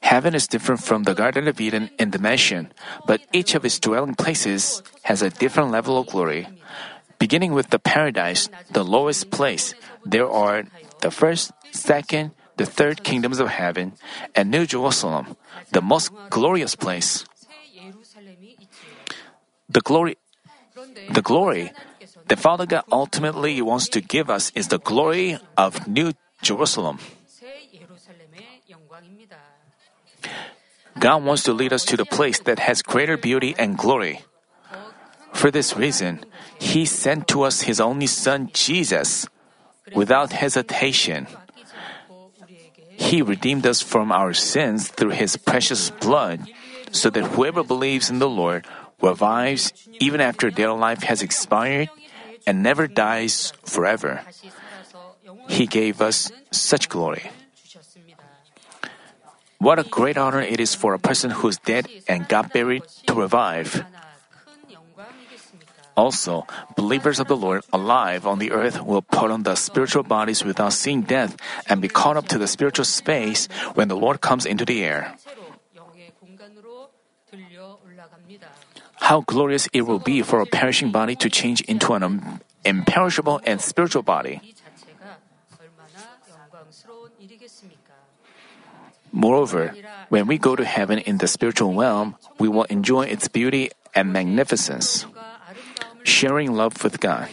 Heaven 0.00 0.34
is 0.34 0.46
different 0.46 0.82
from 0.82 1.04
the 1.04 1.14
Garden 1.14 1.48
of 1.48 1.60
Eden 1.60 1.90
in 1.98 2.10
dimension, 2.10 2.72
but 3.06 3.20
each 3.32 3.54
of 3.54 3.64
its 3.64 3.78
dwelling 3.78 4.14
places 4.14 4.82
has 5.02 5.22
a 5.22 5.30
different 5.30 5.70
level 5.70 5.98
of 5.98 6.06
glory. 6.06 6.48
Beginning 7.24 7.56
with 7.56 7.72
the 7.72 7.80
paradise, 7.80 8.52
the 8.68 8.84
lowest 8.84 9.32
place, 9.32 9.72
there 10.04 10.28
are 10.28 10.68
the 11.00 11.08
first, 11.08 11.56
second, 11.72 12.36
the 12.60 12.68
third 12.68 13.00
kingdoms 13.00 13.40
of 13.40 13.48
heaven, 13.48 13.96
and 14.36 14.52
New 14.52 14.68
Jerusalem, 14.68 15.32
the 15.72 15.80
most 15.80 16.12
glorious 16.28 16.76
place. 16.76 17.24
The 19.72 19.80
glory, 19.80 20.20
the 21.08 21.24
glory 21.24 21.72
the 22.28 22.36
Father 22.36 22.68
God 22.68 22.84
ultimately 22.92 23.56
wants 23.64 23.88
to 23.96 24.04
give 24.04 24.28
us 24.28 24.52
is 24.52 24.68
the 24.68 24.84
glory 24.84 25.40
of 25.56 25.88
New 25.88 26.12
Jerusalem. 26.44 27.00
God 31.00 31.24
wants 31.24 31.42
to 31.48 31.56
lead 31.56 31.72
us 31.72 31.88
to 31.88 31.96
the 31.96 32.04
place 32.04 32.44
that 32.44 32.58
has 32.68 32.84
greater 32.84 33.16
beauty 33.16 33.56
and 33.56 33.80
glory. 33.80 34.20
For 35.44 35.52
this 35.52 35.76
reason, 35.76 36.24
He 36.56 36.88
sent 36.88 37.28
to 37.28 37.44
us 37.44 37.68
His 37.68 37.76
only 37.76 38.08
Son, 38.08 38.48
Jesus, 38.56 39.28
without 39.92 40.32
hesitation. 40.32 41.28
He 42.88 43.20
redeemed 43.20 43.66
us 43.68 43.84
from 43.84 44.08
our 44.08 44.32
sins 44.32 44.88
through 44.88 45.12
His 45.20 45.36
precious 45.36 45.92
blood, 46.00 46.48
so 46.96 47.12
that 47.12 47.36
whoever 47.36 47.60
believes 47.60 48.08
in 48.08 48.24
the 48.24 48.28
Lord 48.28 48.64
revives 49.04 49.76
even 50.00 50.24
after 50.24 50.48
their 50.50 50.72
life 50.72 51.04
has 51.04 51.20
expired 51.20 51.92
and 52.48 52.62
never 52.62 52.88
dies 52.88 53.52
forever. 53.68 54.24
He 55.52 55.68
gave 55.68 56.00
us 56.00 56.32
such 56.52 56.88
glory. 56.88 57.28
What 59.58 59.78
a 59.78 59.84
great 59.84 60.16
honor 60.16 60.40
it 60.40 60.56
is 60.60 60.74
for 60.74 60.94
a 60.94 60.98
person 60.98 61.28
who 61.28 61.48
is 61.48 61.60
dead 61.60 61.84
and 62.08 62.28
got 62.32 62.56
buried 62.56 62.88
to 63.08 63.12
revive. 63.12 63.84
Also, 65.96 66.46
believers 66.74 67.20
of 67.20 67.28
the 67.28 67.36
Lord 67.36 67.62
alive 67.72 68.26
on 68.26 68.38
the 68.38 68.50
earth 68.50 68.82
will 68.82 69.02
put 69.02 69.30
on 69.30 69.44
the 69.44 69.54
spiritual 69.54 70.02
bodies 70.02 70.44
without 70.44 70.72
seeing 70.72 71.02
death 71.02 71.36
and 71.68 71.80
be 71.80 71.88
caught 71.88 72.16
up 72.16 72.26
to 72.28 72.38
the 72.38 72.48
spiritual 72.48 72.84
space 72.84 73.46
when 73.74 73.86
the 73.88 73.96
Lord 73.96 74.20
comes 74.20 74.44
into 74.44 74.64
the 74.64 74.82
air. 74.82 75.14
How 78.98 79.20
glorious 79.20 79.68
it 79.72 79.82
will 79.82 79.98
be 79.98 80.22
for 80.22 80.40
a 80.40 80.46
perishing 80.46 80.90
body 80.90 81.14
to 81.16 81.30
change 81.30 81.60
into 81.62 81.92
an 81.92 82.40
imperishable 82.64 83.40
and 83.44 83.60
spiritual 83.60 84.02
body. 84.02 84.40
Moreover, 89.12 89.72
when 90.08 90.26
we 90.26 90.38
go 90.38 90.56
to 90.56 90.64
heaven 90.64 90.98
in 90.98 91.18
the 91.18 91.28
spiritual 91.28 91.74
realm, 91.74 92.16
we 92.40 92.48
will 92.48 92.64
enjoy 92.64 93.06
its 93.06 93.28
beauty 93.28 93.70
and 93.94 94.12
magnificence 94.12 95.06
sharing 96.04 96.52
love 96.52 96.84
with 96.84 97.00
God. 97.00 97.28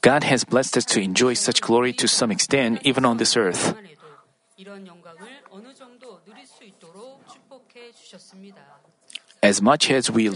God 0.00 0.24
has 0.24 0.44
blessed 0.44 0.76
us 0.76 0.84
to 0.96 1.00
enjoy 1.00 1.34
such 1.34 1.60
glory 1.60 1.92
to 1.94 2.08
some 2.08 2.30
extent, 2.30 2.80
even 2.84 3.04
on 3.04 3.18
this 3.18 3.36
earth. 3.36 3.76
As 9.42 9.62
much 9.62 9.90
as 9.90 10.10
we, 10.10 10.30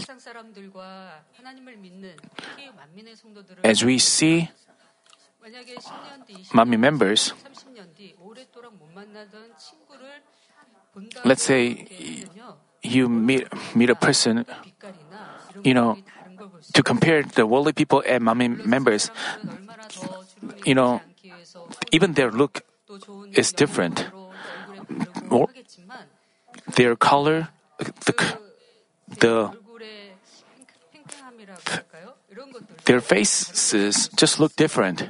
as 3.63 3.83
we 3.83 3.99
see, 3.99 4.49
Manmin 6.53 6.79
members, 6.79 7.33
let's 11.25 11.43
say 11.43 11.87
you 12.83 13.09
meet, 13.09 13.47
meet 13.75 13.89
a 13.89 13.95
person, 13.95 14.45
you 15.63 15.73
know, 15.73 15.97
to 16.73 16.83
compare 16.83 17.23
the 17.23 17.47
worldly 17.47 17.73
people 17.73 18.03
and 18.05 18.23
Manmin 18.23 18.65
members, 18.65 19.09
you 20.65 20.75
know, 20.75 21.01
even 21.91 22.13
their 22.13 22.31
look 22.31 22.61
is 23.33 23.53
different. 23.53 24.07
Or 25.31 25.47
their 26.75 26.95
color, 26.95 27.49
the, 27.79 28.37
the 29.07 29.51
their 32.85 32.99
faces 32.99 34.09
just 34.15 34.39
look 34.39 34.55
different 34.55 35.09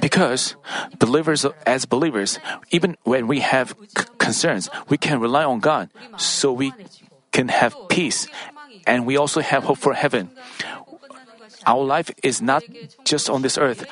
because 0.00 0.56
believers, 0.98 1.44
as 1.66 1.86
believers, 1.86 2.38
even 2.70 2.96
when 3.04 3.26
we 3.26 3.40
have 3.40 3.74
c- 3.96 4.04
concerns, 4.18 4.70
we 4.88 4.96
can 4.96 5.20
rely 5.20 5.44
on 5.44 5.60
God, 5.60 5.90
so 6.16 6.52
we 6.52 6.72
can 7.32 7.48
have 7.48 7.76
peace, 7.88 8.28
and 8.86 9.06
we 9.06 9.16
also 9.16 9.40
have 9.40 9.64
hope 9.64 9.78
for 9.78 9.94
heaven. 9.94 10.30
Our 11.66 11.82
life 11.82 12.10
is 12.22 12.40
not 12.40 12.62
just 13.04 13.28
on 13.28 13.42
this 13.42 13.58
earth, 13.58 13.86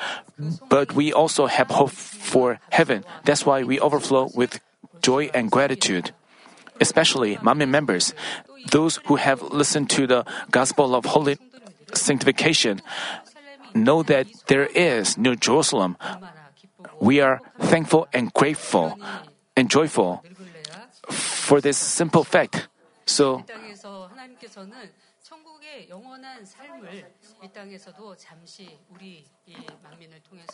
but 0.69 0.93
we 0.93 1.11
also 1.11 1.45
have 1.45 1.69
hope 1.69 1.91
for 1.91 2.59
heaven. 2.71 3.03
That's 3.23 3.45
why 3.45 3.63
we 3.63 3.79
overflow 3.79 4.31
with 4.33 4.59
joy 5.01 5.29
and 5.33 5.51
gratitude. 5.51 6.11
Especially 6.79 7.37
Manmin 7.37 7.69
members, 7.69 8.13
those 8.71 8.99
who 9.05 9.15
have 9.15 9.41
listened 9.41 9.89
to 9.91 10.07
the 10.07 10.25
gospel 10.51 10.95
of 10.95 11.05
holy 11.05 11.37
sanctification, 11.93 12.81
know 13.75 14.01
that 14.03 14.27
there 14.47 14.65
is 14.65 15.17
New 15.17 15.35
Jerusalem, 15.35 15.97
we 16.99 17.19
are 17.19 17.41
thankful 17.59 18.07
and 18.13 18.33
grateful 18.33 18.97
and 19.55 19.69
joyful 19.69 20.23
for 21.09 21.61
this 21.61 21.77
simple 21.77 22.23
fact. 22.23 22.67
So, 23.05 23.43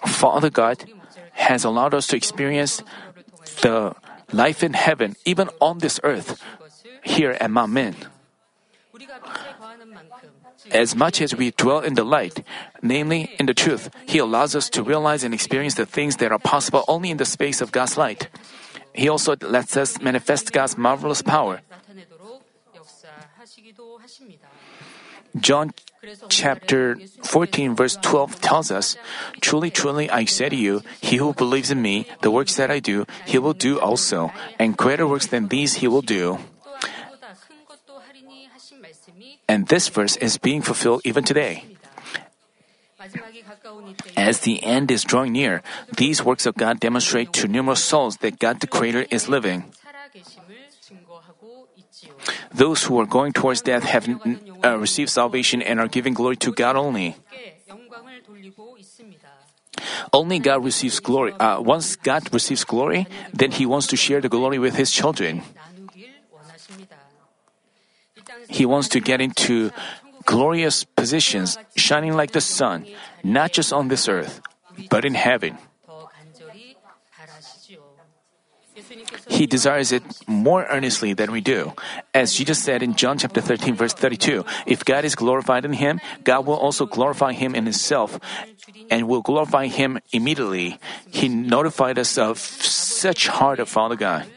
Father 0.06 0.50
God 0.50 0.86
has 1.32 1.64
allowed 1.64 1.94
us 1.94 2.08
to 2.08 2.16
experience 2.18 2.84
the 3.62 3.96
life 4.32 4.64
in 4.64 4.74
heaven, 4.74 5.16
even 5.26 5.50
on 5.60 5.80
this 5.80 6.00
earth, 6.04 6.42
here 7.04 7.38
at 7.40 7.50
Manmin. 7.50 7.96
As 10.72 10.96
much 10.96 11.22
as 11.22 11.36
we 11.36 11.52
dwell 11.52 11.80
in 11.80 11.96
the 11.96 12.04
light, 12.04 12.44
namely 12.82 13.36
in 13.40 13.46
the 13.46 13.54
truth, 13.54 13.90
He 14.06 14.20
allows 14.20 14.56
us 14.56 14.70
to 14.72 14.84
realize 14.84 15.24
and 15.24 15.34
experience 15.34 15.76
the 15.76 15.86
things 15.86 16.18
that 16.18 16.32
are 16.32 16.40
possible 16.40 16.84
only 16.88 17.10
in 17.12 17.18
the 17.18 17.26
space 17.26 17.62
of 17.62 17.72
God's 17.72 17.98
light. 17.98 18.28
He 18.94 19.08
also 19.08 19.36
lets 19.42 19.78
us 19.78 20.02
manifest 20.02 20.52
God's 20.52 20.78
marvelous 20.78 21.22
power. 21.22 21.62
John 25.40 25.72
chapter 26.28 26.98
14, 27.24 27.76
verse 27.76 27.98
12 28.02 28.42
tells 28.42 28.72
us, 28.72 28.98
Truly, 29.40 29.72
truly, 29.72 30.10
I 30.10 30.26
say 30.26 30.50
to 30.50 30.56
you, 30.56 30.82
he 31.00 31.18
who 31.18 31.34
believes 31.34 31.72
in 31.72 31.82
me, 31.82 32.06
the 32.22 32.32
works 32.32 32.56
that 32.56 32.70
I 32.70 32.80
do, 32.80 33.06
he 33.26 33.38
will 33.38 33.54
do 33.54 33.80
also, 33.80 34.32
and 34.60 34.76
greater 34.76 35.08
works 35.08 35.28
than 35.28 35.48
these 35.48 35.76
he 35.76 35.88
will 35.88 36.02
do. 36.02 36.40
And 39.52 39.68
this 39.68 39.92
verse 39.92 40.16
is 40.16 40.40
being 40.40 40.64
fulfilled 40.64 41.04
even 41.04 41.28
today. 41.28 41.68
As 44.16 44.48
the 44.48 44.64
end 44.64 44.88
is 44.88 45.04
drawing 45.04 45.36
near, 45.36 45.60
these 45.98 46.24
works 46.24 46.46
of 46.48 46.56
God 46.56 46.80
demonstrate 46.80 47.36
to 47.36 47.52
numerous 47.52 47.84
souls 47.84 48.24
that 48.24 48.40
God 48.40 48.62
the 48.62 48.72
Creator 48.72 49.12
is 49.12 49.28
living. 49.28 49.68
Those 52.56 52.88
who 52.88 52.96
are 53.04 53.06
going 53.06 53.34
towards 53.34 53.60
death 53.60 53.84
have 53.84 54.08
uh, 54.64 54.80
received 54.80 55.12
salvation 55.12 55.62
and 55.62 55.84
are 55.84 55.92
giving 55.92 56.14
glory 56.14 56.40
to 56.48 56.56
God 56.56 56.78
only. 56.78 57.20
Only 60.14 60.40
God 60.40 60.64
receives 60.64 61.04
glory. 61.04 61.36
Uh, 61.36 61.60
once 61.60 61.98
God 61.98 62.24
receives 62.32 62.64
glory, 62.64 63.04
then 63.34 63.52
He 63.52 63.66
wants 63.66 63.88
to 63.92 63.98
share 64.00 64.22
the 64.22 64.32
glory 64.32 64.60
with 64.60 64.80
His 64.80 64.96
children. 64.96 65.44
He 68.52 68.66
wants 68.68 68.90
to 68.90 69.00
get 69.00 69.22
into 69.22 69.72
glorious 70.26 70.84
positions, 70.84 71.58
shining 71.76 72.14
like 72.14 72.32
the 72.32 72.42
sun, 72.44 72.86
not 73.24 73.52
just 73.52 73.72
on 73.74 73.88
this 73.88 74.08
earth, 74.08 74.42
but 74.90 75.06
in 75.06 75.16
heaven. 75.16 75.58
He 79.28 79.46
desires 79.46 79.92
it 79.92 80.04
more 80.28 80.66
earnestly 80.68 81.14
than 81.14 81.32
we 81.32 81.42
do. 81.42 81.74
As 82.14 82.34
Jesus 82.34 82.62
said 82.62 82.84
in 82.84 82.96
John 82.96 83.18
chapter 83.18 83.42
13 83.42 83.76
verse 83.76 83.94
32, 83.94 84.46
if 84.66 84.84
God 84.84 85.06
is 85.06 85.16
glorified 85.16 85.66
in 85.66 85.74
him, 85.74 86.00
God 86.24 86.46
will 86.46 86.58
also 86.58 86.86
glorify 86.86 87.34
him 87.34 87.56
in 87.56 87.66
himself 87.66 88.20
and 88.90 89.08
will 89.08 89.22
glorify 89.22 89.68
him 89.68 90.00
immediately. 90.12 90.80
He 91.10 91.30
notified 91.30 92.00
us 92.00 92.18
of 92.18 92.40
such 92.40 93.28
heart 93.28 93.60
of 93.60 93.70
Father 93.70 93.96
God. 93.96 94.28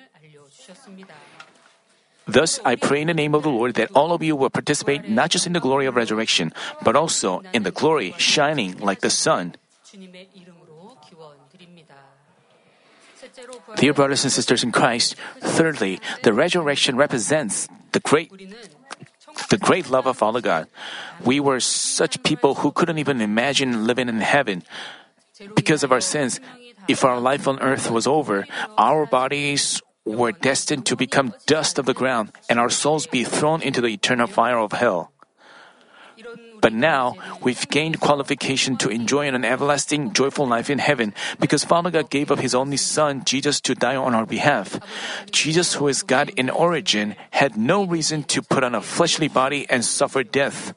Thus, 2.26 2.58
I 2.64 2.76
pray 2.76 3.02
in 3.02 3.08
the 3.08 3.14
name 3.14 3.34
of 3.34 3.42
the 3.42 3.50
Lord 3.50 3.74
that 3.74 3.90
all 3.94 4.12
of 4.12 4.22
you 4.22 4.34
will 4.36 4.50
participate 4.50 5.08
not 5.08 5.30
just 5.30 5.46
in 5.46 5.52
the 5.52 5.60
glory 5.60 5.86
of 5.86 5.96
resurrection, 5.96 6.52
but 6.82 6.96
also 6.96 7.42
in 7.52 7.62
the 7.62 7.70
glory 7.70 8.14
shining 8.16 8.78
like 8.78 9.00
the 9.00 9.10
sun. 9.10 9.54
Dear 13.76 13.92
brothers 13.92 14.24
and 14.24 14.32
sisters 14.32 14.62
in 14.64 14.72
Christ, 14.72 15.16
thirdly, 15.40 16.00
the 16.22 16.32
resurrection 16.32 16.96
represents 16.96 17.68
the 17.92 18.00
great 18.00 18.30
the 19.50 19.58
great 19.58 19.90
love 19.90 20.06
of 20.06 20.16
Father 20.16 20.40
God. 20.40 20.68
We 21.24 21.40
were 21.40 21.60
such 21.60 22.22
people 22.22 22.56
who 22.56 22.70
couldn't 22.70 22.98
even 22.98 23.20
imagine 23.20 23.86
living 23.86 24.08
in 24.08 24.20
heaven. 24.20 24.62
Because 25.54 25.82
of 25.82 25.90
our 25.90 26.00
sins, 26.00 26.38
if 26.86 27.04
our 27.04 27.18
life 27.18 27.48
on 27.48 27.58
earth 27.58 27.90
was 27.90 28.06
over, 28.06 28.46
our 28.78 29.06
bodies 29.06 29.82
were 30.04 30.32
destined 30.32 30.86
to 30.86 30.96
become 30.96 31.34
dust 31.46 31.78
of 31.78 31.86
the 31.86 31.94
ground 31.94 32.32
and 32.48 32.58
our 32.58 32.70
souls 32.70 33.06
be 33.06 33.24
thrown 33.24 33.62
into 33.62 33.80
the 33.80 33.88
eternal 33.88 34.26
fire 34.26 34.58
of 34.58 34.72
hell. 34.72 35.10
But 36.60 36.72
now 36.72 37.16
we've 37.42 37.68
gained 37.68 38.00
qualification 38.00 38.76
to 38.78 38.88
enjoy 38.88 39.28
an 39.28 39.44
everlasting, 39.44 40.12
joyful 40.14 40.46
life 40.46 40.70
in 40.70 40.78
heaven 40.78 41.12
because 41.38 41.64
Father 41.64 41.90
God 41.90 42.08
gave 42.08 42.30
up 42.30 42.38
His 42.38 42.54
only 42.54 42.78
Son, 42.78 43.22
Jesus, 43.24 43.60
to 43.62 43.74
die 43.74 43.96
on 43.96 44.14
our 44.14 44.24
behalf. 44.24 44.80
Jesus, 45.30 45.74
who 45.74 45.88
is 45.88 46.02
God 46.02 46.30
in 46.36 46.48
origin, 46.48 47.16
had 47.32 47.56
no 47.58 47.84
reason 47.84 48.22
to 48.32 48.40
put 48.40 48.64
on 48.64 48.74
a 48.74 48.80
fleshly 48.80 49.28
body 49.28 49.66
and 49.68 49.84
suffer 49.84 50.24
death. 50.24 50.72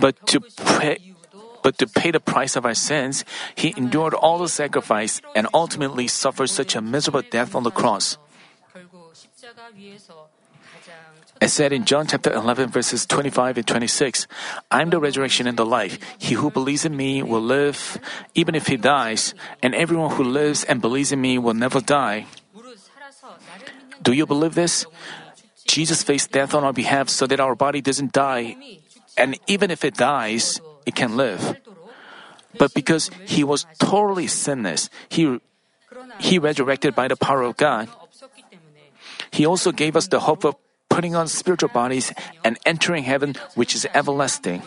But 0.00 0.26
to 0.26 0.40
pay, 0.40 0.98
but 1.62 1.78
to 1.78 1.86
pay 1.86 2.10
the 2.10 2.20
price 2.20 2.56
of 2.56 2.64
our 2.64 2.74
sins, 2.74 3.24
he 3.54 3.74
endured 3.76 4.14
all 4.14 4.38
the 4.38 4.48
sacrifice 4.48 5.20
and 5.34 5.48
ultimately 5.54 6.08
suffered 6.08 6.48
such 6.48 6.74
a 6.74 6.80
miserable 6.80 7.22
death 7.22 7.54
on 7.54 7.62
the 7.62 7.70
cross. 7.70 8.18
It 11.40 11.48
said 11.48 11.72
in 11.72 11.84
John 11.84 12.06
chapter 12.06 12.32
11, 12.32 12.68
verses 12.68 13.06
25 13.06 13.58
and 13.58 13.66
26, 13.66 14.26
I 14.70 14.82
am 14.82 14.90
the 14.90 15.00
resurrection 15.00 15.46
and 15.46 15.56
the 15.56 15.64
life. 15.64 15.98
He 16.18 16.34
who 16.34 16.50
believes 16.50 16.84
in 16.84 16.96
me 16.96 17.22
will 17.22 17.40
live, 17.40 17.98
even 18.34 18.54
if 18.54 18.66
he 18.66 18.76
dies, 18.76 19.34
and 19.62 19.74
everyone 19.74 20.10
who 20.16 20.24
lives 20.24 20.64
and 20.64 20.82
believes 20.82 21.12
in 21.12 21.20
me 21.20 21.38
will 21.38 21.54
never 21.54 21.80
die. 21.80 22.26
Do 24.02 24.12
you 24.12 24.26
believe 24.26 24.54
this? 24.54 24.86
Jesus 25.70 26.02
faced 26.02 26.34
death 26.34 26.50
on 26.50 26.66
our 26.66 26.74
behalf 26.74 27.08
so 27.08 27.30
that 27.30 27.38
our 27.38 27.54
body 27.54 27.78
doesn't 27.78 28.10
die, 28.10 28.58
and 29.14 29.38
even 29.46 29.70
if 29.70 29.86
it 29.86 29.94
dies, 29.94 30.58
it 30.84 30.98
can 30.98 31.14
live. 31.16 31.62
But 32.58 32.74
because 32.74 33.06
he 33.22 33.46
was 33.46 33.70
totally 33.78 34.26
sinless, 34.26 34.90
he, 35.08 35.38
he 36.18 36.42
resurrected 36.42 36.98
by 36.98 37.06
the 37.06 37.14
power 37.14 37.46
of 37.46 37.56
God. 37.56 37.86
He 39.30 39.46
also 39.46 39.70
gave 39.70 39.94
us 39.94 40.10
the 40.10 40.26
hope 40.26 40.42
of 40.42 40.58
putting 40.90 41.14
on 41.14 41.30
spiritual 41.30 41.70
bodies 41.70 42.10
and 42.42 42.58
entering 42.66 43.06
heaven, 43.06 43.38
which 43.54 43.78
is 43.78 43.86
everlasting. 43.94 44.66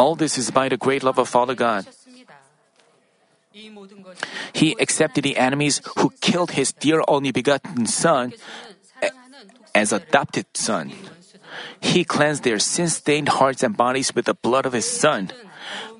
All 0.00 0.16
this 0.16 0.38
is 0.40 0.50
by 0.50 0.72
the 0.72 0.80
great 0.80 1.04
love 1.04 1.18
of 1.20 1.28
Father 1.28 1.54
God. 1.54 1.84
He 4.52 4.76
accepted 4.80 5.24
the 5.24 5.36
enemies 5.36 5.82
who 5.98 6.10
killed 6.20 6.52
his 6.52 6.72
dear 6.72 7.02
only 7.08 7.32
begotten 7.32 7.86
Son 7.86 8.32
as 9.78 9.94
adopted 9.94 10.50
son. 10.58 10.90
He 11.78 12.02
cleansed 12.02 12.42
their 12.42 12.58
sin 12.58 12.90
stained 12.90 13.38
hearts 13.38 13.62
and 13.62 13.78
bodies 13.78 14.10
with 14.10 14.26
the 14.26 14.34
blood 14.34 14.66
of 14.66 14.74
his 14.74 14.90
son. 14.90 15.30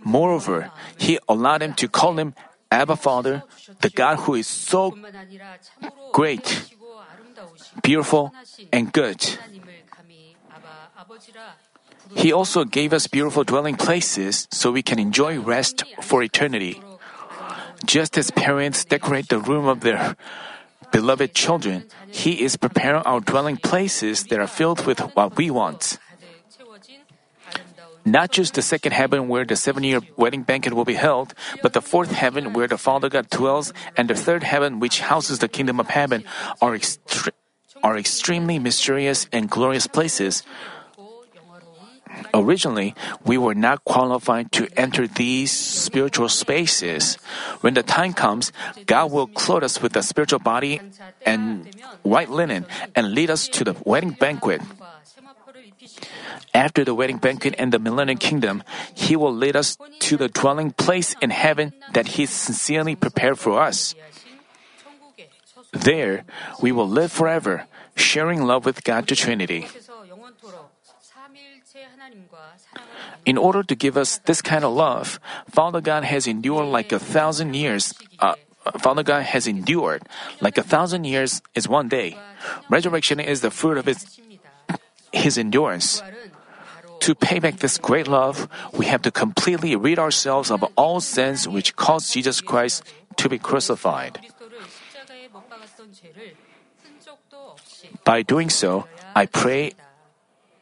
Moreover, 0.03 0.75
he 0.99 1.23
allowed 1.31 1.63
them 1.63 1.75
to 1.79 1.87
call 1.87 2.19
him 2.19 2.35
Abba 2.75 2.99
Father, 2.99 3.47
the 3.81 3.91
God 3.95 4.27
who 4.27 4.35
is 4.35 4.51
so 4.51 4.99
great, 6.13 6.75
beautiful, 7.87 8.35
and 8.75 8.93
good. 8.93 9.23
He 12.17 12.33
also 12.33 12.65
gave 12.65 12.93
us 12.93 13.07
beautiful 13.07 13.45
dwelling 13.45 13.77
places 13.77 14.49
so 14.51 14.73
we 14.73 14.83
can 14.83 14.99
enjoy 14.99 15.39
rest 15.39 15.85
for 16.03 16.23
eternity. 16.23 16.83
Just 17.87 18.19
as 18.19 18.33
parents 18.33 18.85
decorate 18.85 19.29
the 19.29 19.39
room 19.39 19.71
of 19.71 19.81
their 19.81 20.17
Beloved 20.93 21.35
children, 21.35 21.85
He 22.11 22.43
is 22.43 22.57
preparing 22.57 23.03
our 23.03 23.21
dwelling 23.21 23.57
places 23.57 24.25
that 24.25 24.39
are 24.39 24.47
filled 24.47 24.87
with 24.87 25.01
what 25.15 25.37
we 25.37 25.51
want. 25.51 25.99
Not 28.05 28.33
just 28.33 28.55
the 28.55 28.63
second 28.63 28.93
heaven 28.93 29.29
where 29.29 29.45
the 29.45 29.57
seven 29.57 29.85
year 29.85 30.01
wedding 30.17 30.43
banquet 30.43 30.73
will 30.73 30.87
be 30.87 30.95
held, 30.95 31.35
but 31.63 31.75
the 31.75 31.83
fourth 31.83 32.13
heaven 32.13 32.55
where 32.55 32.67
the 32.67 32.79
Father 32.79 33.11
God 33.11 33.29
dwells 33.29 33.73
and 33.97 34.09
the 34.09 34.15
third 34.15 34.43
heaven 34.43 34.81
which 34.81 35.01
houses 35.01 35.41
the 35.41 35.49
kingdom 35.49 35.79
of 35.79 35.89
heaven 35.89 36.25
are, 36.63 36.73
extre- 36.73 37.37
are 37.83 37.99
extremely 37.99 38.59
mysterious 38.59 39.29
and 39.31 39.51
glorious 39.51 39.87
places 39.87 40.43
Originally, 42.35 42.95
we 43.25 43.39
were 43.39 43.55
not 43.55 43.85
qualified 43.85 44.53
to 44.53 44.69
enter 44.77 45.07
these 45.07 45.51
spiritual 45.53 46.29
spaces. 46.29 47.17
When 47.61 47.75
the 47.75 47.83
time 47.83 48.13
comes, 48.13 48.53
God 48.87 49.11
will 49.11 49.27
clothe 49.27 49.65
us 49.65 49.83
with 49.83 49.97
a 49.97 50.03
spiritual 50.03 50.41
body 50.41 50.81
and 51.25 51.69
white 52.03 52.31
linen 52.31 52.67
and 52.95 53.13
lead 53.13 53.31
us 53.31 53.49
to 53.49 53.65
the 53.65 53.77
wedding 53.85 54.13
banquet. 54.13 54.63
After 56.55 56.85
the 56.85 56.95
wedding 56.95 57.19
banquet 57.19 57.55
and 57.59 57.73
the 57.73 57.79
millennial 57.79 58.19
kingdom, 58.19 58.63
He 58.95 59.17
will 59.17 59.35
lead 59.35 59.57
us 59.57 59.77
to 60.01 60.17
the 60.17 60.29
dwelling 60.29 60.73
place 60.73 61.15
in 61.21 61.31
heaven 61.31 61.73
that 61.93 62.19
He 62.19 62.27
sincerely 62.27 62.97
prepared 62.97 63.39
for 63.39 63.61
us. 63.61 63.95
There, 65.73 66.25
we 66.61 66.73
will 66.73 66.89
live 66.89 67.13
forever, 67.13 67.67
sharing 67.95 68.43
love 68.45 68.65
with 68.65 68.85
God 68.85 69.07
the 69.07 69.17
Trinity. 69.17 69.67
In 73.27 73.37
order 73.37 73.63
to 73.63 73.75
give 73.75 73.97
us 73.97 74.19
this 74.25 74.41
kind 74.43 74.65
of 74.65 74.73
love, 74.73 75.21
Father 75.51 75.81
God 75.81 76.05
has 76.05 76.27
endured 76.27 76.67
like 76.67 76.93
a 76.93 76.99
thousand 76.99 77.55
years, 77.55 77.95
uh, 78.19 78.35
Father 78.79 79.03
God 79.03 79.23
has 79.25 79.47
endured, 79.47 80.03
like 80.41 80.59
a 80.59 80.63
thousand 80.63 81.05
years 81.05 81.43
is 81.55 81.69
one 81.69 81.89
day. 81.89 82.17
Resurrection 82.69 83.21
is 83.21 83.41
the 83.41 83.51
fruit 83.51 83.79
of 83.79 83.87
his, 83.87 84.21
his 85.13 85.39
endurance. 85.39 86.03
To 87.01 87.15
pay 87.15 87.39
back 87.39 87.59
this 87.61 87.79
great 87.79 88.09
love, 88.09 88.49
we 88.73 88.87
have 88.87 89.03
to 89.03 89.11
completely 89.11 89.77
rid 89.77 89.99
ourselves 89.99 90.51
of 90.51 90.65
all 90.77 91.01
sins 91.01 91.49
which 91.49 91.77
caused 91.77 92.13
Jesus 92.13 92.41
Christ 92.41 92.83
to 93.17 93.29
be 93.29 93.39
crucified. 93.39 94.19
By 98.05 98.23
doing 98.23 98.51
so, 98.51 98.87
I 99.15 99.27
pray 99.27 99.73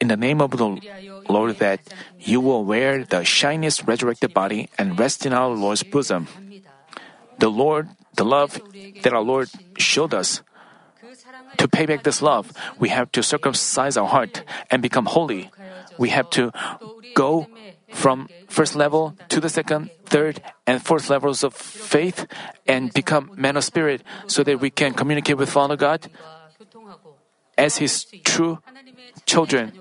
in 0.01 0.09
the 0.09 0.17
name 0.17 0.41
of 0.41 0.51
the 0.53 0.79
Lord 1.29 1.59
that 1.59 1.81
you 2.19 2.41
will 2.41 2.65
wear 2.65 3.05
the 3.05 3.25
shiniest 3.25 3.87
resurrected 3.87 4.35
body 4.35 4.69
and 4.79 4.99
rest 4.99 5.27
in 5.27 5.33
our 5.33 5.49
Lord's 5.49 5.83
bosom. 5.83 6.29
The 7.39 7.51
Lord, 7.51 7.89
the 8.15 8.25
love 8.25 8.61
that 9.03 9.13
our 9.13 9.23
Lord 9.23 9.49
showed 9.79 10.15
us. 10.15 10.43
To 11.59 11.69
pay 11.69 11.87
back 11.87 12.03
this 12.03 12.21
love, 12.21 12.53
we 12.79 12.89
have 12.91 13.11
to 13.13 13.23
circumcise 13.23 13.97
our 13.97 14.07
heart 14.07 14.43
and 14.71 14.83
become 14.83 15.07
holy. 15.07 15.51
We 15.99 16.11
have 16.11 16.29
to 16.31 16.53
go 17.15 17.47
from 17.93 18.29
first 18.49 18.77
level 18.77 19.17
to 19.29 19.41
the 19.41 19.49
second, 19.49 19.91
third, 20.05 20.43
and 20.67 20.83
fourth 20.85 21.09
levels 21.09 21.45
of 21.45 21.55
faith 21.55 22.27
and 22.67 22.93
become 22.93 23.31
men 23.37 23.57
of 23.57 23.65
spirit 23.65 24.03
so 24.27 24.43
that 24.43 24.61
we 24.61 24.71
can 24.71 24.93
communicate 24.93 25.39
with 25.39 25.49
Father 25.49 25.77
God 25.77 26.09
as 27.57 27.79
His 27.79 28.05
true 28.25 28.59
children. 29.25 29.73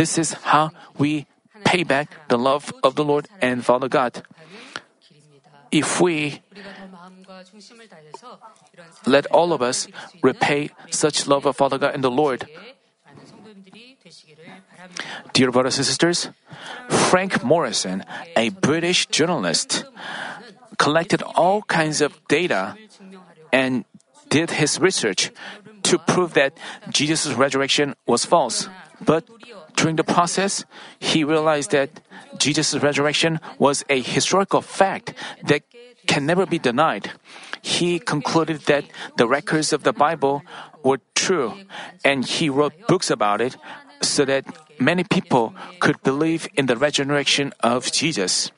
This 0.00 0.16
is 0.16 0.32
how 0.48 0.72
we 0.96 1.26
pay 1.62 1.84
back 1.84 2.08
the 2.32 2.38
love 2.40 2.72
of 2.82 2.96
the 2.96 3.04
Lord 3.04 3.28
and 3.44 3.60
Father 3.60 3.84
God. 3.86 4.24
If 5.70 6.00
we 6.00 6.40
let 9.04 9.26
all 9.26 9.52
of 9.52 9.60
us 9.60 9.88
repay 10.22 10.70
such 10.88 11.28
love 11.28 11.44
of 11.44 11.54
Father 11.60 11.76
God 11.76 11.92
and 11.92 12.02
the 12.02 12.10
Lord, 12.10 12.48
Dear 15.34 15.52
brothers 15.52 15.76
and 15.76 15.84
sisters, 15.84 16.32
Frank 17.12 17.44
Morison, 17.44 18.02
a 18.36 18.48
British 18.48 19.04
journalist, 19.04 19.84
collected 20.78 21.20
all 21.36 21.60
kinds 21.68 22.00
of 22.00 22.16
data 22.26 22.72
and 23.52 23.84
did 24.30 24.56
his 24.56 24.80
research 24.80 25.30
to 25.82 25.98
prove 25.98 26.32
that 26.32 26.56
Jesus' 26.88 27.36
resurrection 27.36 27.94
was 28.06 28.24
false. 28.24 28.70
But 29.04 29.28
during 29.80 29.96
the 29.96 30.04
process, 30.04 30.68
he 30.98 31.24
realized 31.24 31.72
that 31.72 32.04
Jesus' 32.36 32.76
resurrection 32.76 33.40
was 33.58 33.82
a 33.88 34.04
historical 34.04 34.60
fact 34.60 35.14
that 35.48 35.64
can 36.06 36.26
never 36.26 36.44
be 36.44 36.58
denied. 36.58 37.10
He 37.62 37.98
concluded 37.98 38.68
that 38.68 38.84
the 39.16 39.26
records 39.26 39.72
of 39.72 39.82
the 39.82 39.96
Bible 39.96 40.44
were 40.84 41.00
true, 41.14 41.64
and 42.04 42.28
he 42.28 42.52
wrote 42.52 42.76
books 42.88 43.08
about 43.08 43.40
it 43.40 43.56
so 44.02 44.28
that 44.28 44.44
many 44.78 45.02
people 45.02 45.54
could 45.80 45.96
believe 46.02 46.44
in 46.56 46.66
the 46.66 46.76
resurrection 46.76 47.56
of 47.60 47.90
Jesus. 47.90 48.52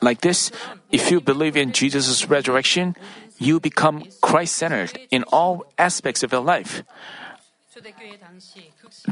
Like 0.00 0.20
this, 0.22 0.54
if 0.90 1.10
you 1.10 1.20
believe 1.20 1.56
in 1.56 1.72
Jesus' 1.72 2.30
resurrection, 2.30 2.94
you 3.38 3.58
become 3.58 4.06
Christ 4.20 4.54
centered 4.54 4.98
in 5.10 5.26
all 5.34 5.66
aspects 5.78 6.22
of 6.22 6.30
your 6.30 6.42
life. 6.42 6.82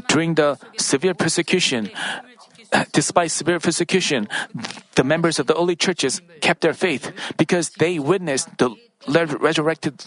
During 0.07 0.35
the 0.35 0.57
severe 0.77 1.13
persecution, 1.13 1.89
despite 2.93 3.31
severe 3.31 3.59
persecution, 3.59 4.27
the 4.95 5.03
members 5.03 5.39
of 5.39 5.47
the 5.47 5.55
early 5.55 5.75
churches 5.75 6.21
kept 6.39 6.61
their 6.61 6.73
faith 6.73 7.11
because 7.37 7.71
they 7.77 7.99
witnessed 7.99 8.49
the 8.57 8.75
resurrected 9.07 10.05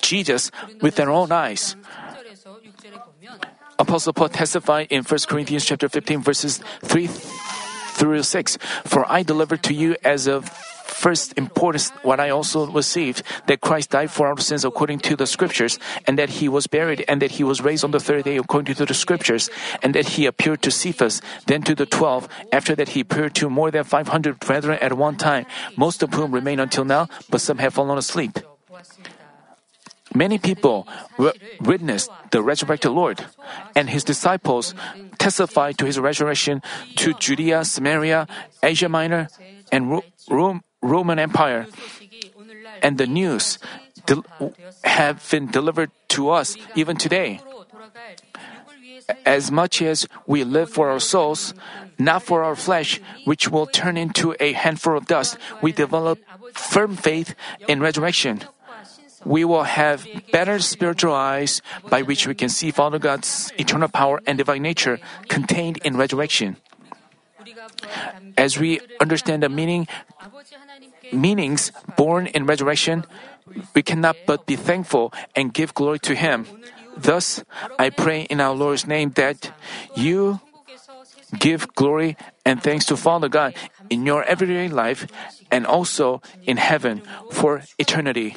Jesus 0.00 0.50
with 0.80 0.96
their 0.96 1.10
own 1.10 1.32
eyes. 1.32 1.76
Apostle 3.78 4.12
Paul 4.12 4.28
testified 4.28 4.88
in 4.90 5.02
1 5.04 5.18
Corinthians 5.28 5.64
chapter 5.64 5.88
15 5.88 6.22
verses 6.22 6.60
3 6.84 7.08
through 7.96 8.22
6, 8.22 8.58
For 8.84 9.10
I 9.10 9.22
delivered 9.22 9.62
to 9.64 9.74
you 9.74 9.96
as 10.04 10.26
of 10.26 10.48
first 10.90 11.38
importance 11.38 11.90
what 12.02 12.20
I 12.20 12.30
also 12.30 12.66
received 12.66 13.22
that 13.46 13.60
Christ 13.60 13.90
died 13.90 14.10
for 14.10 14.26
our 14.26 14.38
sins 14.38 14.64
according 14.64 14.98
to 15.06 15.16
the 15.16 15.26
scriptures, 15.26 15.78
and 16.06 16.18
that 16.18 16.42
he 16.42 16.48
was 16.48 16.66
buried, 16.66 17.04
and 17.08 17.22
that 17.22 17.38
he 17.38 17.44
was 17.44 17.62
raised 17.62 17.84
on 17.84 17.92
the 17.92 18.00
third 18.00 18.24
day 18.24 18.36
according 18.36 18.74
to 18.74 18.84
the 18.84 18.94
scriptures, 18.94 19.48
and 19.82 19.94
that 19.94 20.18
he 20.18 20.26
appeared 20.26 20.62
to 20.62 20.70
Cephas, 20.70 21.22
then 21.46 21.62
to 21.62 21.74
the 21.74 21.86
twelve. 21.86 22.28
After 22.52 22.74
that, 22.74 22.90
he 22.90 23.00
appeared 23.00 23.34
to 23.36 23.48
more 23.48 23.70
than 23.70 23.84
five 23.84 24.08
hundred 24.08 24.40
brethren 24.40 24.78
at 24.80 24.92
one 24.92 25.16
time, 25.16 25.46
most 25.76 26.02
of 26.02 26.12
whom 26.12 26.32
remain 26.32 26.60
until 26.60 26.84
now, 26.84 27.08
but 27.30 27.40
some 27.40 27.58
have 27.58 27.74
fallen 27.74 27.96
asleep. 27.96 28.38
Many 30.12 30.38
people 30.38 30.88
witnessed 31.60 32.10
the 32.32 32.42
resurrected 32.42 32.90
Lord, 32.90 33.24
and 33.76 33.88
his 33.88 34.02
disciples 34.02 34.74
testified 35.18 35.78
to 35.78 35.86
his 35.86 36.00
resurrection 36.00 36.62
to 36.96 37.14
Judea, 37.14 37.64
Samaria, 37.64 38.26
Asia 38.60 38.88
Minor, 38.88 39.28
and 39.70 40.02
Rome, 40.28 40.62
Roman 40.82 41.18
Empire. 41.18 41.66
And 42.82 42.98
the 42.98 43.06
news 43.06 43.58
have 44.84 45.22
been 45.30 45.46
delivered 45.50 45.90
to 46.16 46.30
us 46.30 46.56
even 46.74 46.96
today. 46.96 47.40
As 49.26 49.50
much 49.50 49.82
as 49.82 50.06
we 50.26 50.44
live 50.44 50.70
for 50.70 50.90
our 50.90 51.00
souls, 51.00 51.54
not 51.98 52.22
for 52.22 52.44
our 52.44 52.56
flesh, 52.56 53.00
which 53.24 53.48
will 53.48 53.66
turn 53.66 53.96
into 53.96 54.34
a 54.40 54.52
handful 54.52 54.96
of 54.96 55.06
dust, 55.06 55.36
we 55.62 55.72
develop 55.72 56.18
firm 56.54 56.96
faith 56.96 57.34
in 57.68 57.80
resurrection 57.80 58.42
we 59.24 59.44
will 59.44 59.64
have 59.64 60.06
better 60.32 60.58
spiritual 60.58 61.14
eyes 61.14 61.62
by 61.88 62.02
which 62.02 62.26
we 62.26 62.34
can 62.34 62.48
see 62.48 62.70
Father 62.70 62.98
God's 62.98 63.52
eternal 63.58 63.88
power 63.88 64.20
and 64.26 64.38
divine 64.38 64.62
nature 64.62 64.98
contained 65.28 65.78
in 65.84 65.96
resurrection. 65.96 66.56
As 68.36 68.58
we 68.58 68.80
understand 69.00 69.42
the 69.42 69.48
meaning, 69.48 69.86
meanings 71.12 71.72
born 71.96 72.26
in 72.26 72.46
resurrection, 72.46 73.04
we 73.74 73.82
cannot 73.82 74.16
but 74.26 74.46
be 74.46 74.56
thankful 74.56 75.12
and 75.34 75.52
give 75.52 75.74
glory 75.74 75.98
to 76.00 76.14
Him. 76.14 76.46
Thus, 76.96 77.44
I 77.78 77.90
pray 77.90 78.22
in 78.22 78.40
our 78.40 78.54
Lord's 78.54 78.86
name 78.86 79.10
that 79.16 79.52
you 79.94 80.40
give 81.38 81.72
glory 81.74 82.16
and 82.44 82.62
thanks 82.62 82.84
to 82.86 82.96
Father 82.96 83.28
God 83.28 83.54
in 83.88 84.06
your 84.06 84.24
everyday 84.24 84.68
life 84.68 85.06
and 85.50 85.66
also 85.66 86.22
in 86.46 86.56
heaven 86.56 87.02
for 87.30 87.62
eternity. 87.78 88.36